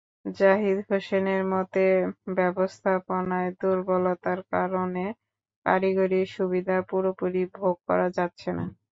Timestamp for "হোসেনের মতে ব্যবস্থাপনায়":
0.87-3.49